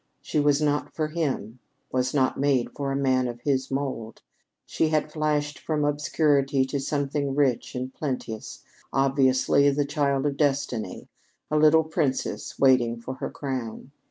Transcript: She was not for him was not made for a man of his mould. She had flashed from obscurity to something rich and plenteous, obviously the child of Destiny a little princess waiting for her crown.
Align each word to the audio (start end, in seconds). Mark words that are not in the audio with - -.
She 0.19 0.39
was 0.39 0.59
not 0.59 0.95
for 0.95 1.09
him 1.09 1.59
was 1.91 2.11
not 2.11 2.39
made 2.39 2.71
for 2.75 2.91
a 2.91 2.95
man 2.95 3.27
of 3.27 3.41
his 3.41 3.69
mould. 3.69 4.23
She 4.65 4.87
had 4.89 5.11
flashed 5.11 5.59
from 5.59 5.85
obscurity 5.85 6.65
to 6.65 6.79
something 6.79 7.35
rich 7.35 7.75
and 7.75 7.93
plenteous, 7.93 8.63
obviously 8.91 9.69
the 9.69 9.85
child 9.85 10.25
of 10.25 10.37
Destiny 10.37 11.07
a 11.51 11.55
little 11.55 11.83
princess 11.83 12.57
waiting 12.57 12.99
for 12.99 13.13
her 13.17 13.29
crown. 13.29 13.91